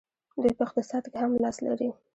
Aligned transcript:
دوی 0.41 0.51
په 0.57 0.63
اقتصاد 0.67 1.03
کې 1.11 1.17
هم 1.21 1.31
لاس 1.43 1.57
لري. 1.65 1.89